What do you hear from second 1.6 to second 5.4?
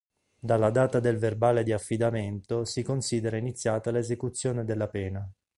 di affidamento si considera iniziata l'esecuzione della pena.